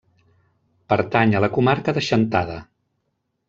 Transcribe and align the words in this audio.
Pertany 0.93 1.35
a 1.35 1.43
la 1.47 1.51
Comarca 1.59 1.97
de 1.99 2.05
Chantada. 2.09 2.57